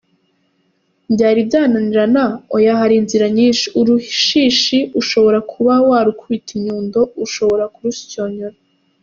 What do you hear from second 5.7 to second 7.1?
warukubita inyundo,